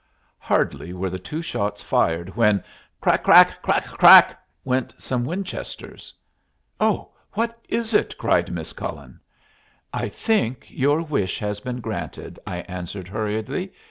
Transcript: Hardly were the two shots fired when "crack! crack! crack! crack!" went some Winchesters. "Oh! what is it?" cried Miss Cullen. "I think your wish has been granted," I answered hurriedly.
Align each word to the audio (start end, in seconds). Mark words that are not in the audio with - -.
Hardly 0.39 0.93
were 0.93 1.11
the 1.11 1.19
two 1.19 1.43
shots 1.43 1.79
fired 1.83 2.35
when 2.35 2.63
"crack! 3.01 3.21
crack! 3.23 3.61
crack! 3.61 3.85
crack!" 3.85 4.39
went 4.65 4.95
some 4.99 5.23
Winchesters. 5.23 6.11
"Oh! 6.79 7.11
what 7.33 7.59
is 7.69 7.93
it?" 7.93 8.17
cried 8.17 8.51
Miss 8.51 8.73
Cullen. 8.73 9.19
"I 9.93 10.09
think 10.09 10.65
your 10.71 11.03
wish 11.03 11.37
has 11.37 11.59
been 11.59 11.81
granted," 11.81 12.39
I 12.47 12.61
answered 12.61 13.07
hurriedly. 13.09 13.73